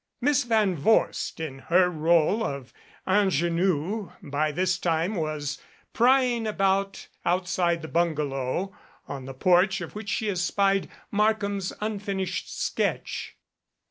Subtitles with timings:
[0.19, 2.73] Miss Van Vorst in her role of
[3.05, 5.61] ingenue by this time was
[5.93, 8.75] prying about outside the bungalow,
[9.07, 13.35] on the porch of which she espied Markham's unfinished sketch.